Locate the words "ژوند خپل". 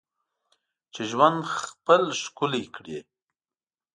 1.11-2.03